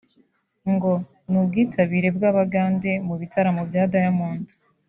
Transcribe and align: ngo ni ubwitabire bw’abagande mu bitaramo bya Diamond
ngo 0.73 0.91
ni 1.29 1.37
ubwitabire 1.41 2.09
bw’abagande 2.17 2.91
mu 3.07 3.15
bitaramo 3.21 3.61
bya 3.69 3.83
Diamond 3.93 4.45